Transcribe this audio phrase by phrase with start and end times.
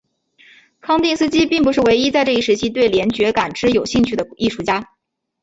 [0.81, 4.89] 康定斯基并不是唯一在这一时期对联觉感知有兴趣的艺术家。